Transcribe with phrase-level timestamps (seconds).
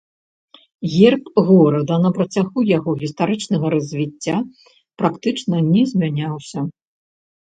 [0.93, 4.35] Герб горада на працягу яго гістарычнага развіцця
[5.03, 6.59] практычна не змяняўся.